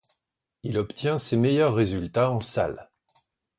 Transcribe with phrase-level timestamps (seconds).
[0.63, 2.89] Il obtient ses meilleurs résultats en salle.